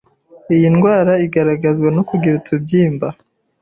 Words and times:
Iyi 0.55 0.67
ndwara 0.75 1.13
igaragazwa 1.25 1.87
no 1.95 2.01
kugira 2.09 2.35
utubyimba 2.41 3.07